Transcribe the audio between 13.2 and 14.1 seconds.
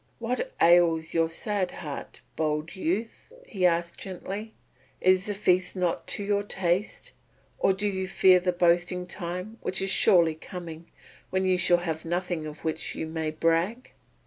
brag?"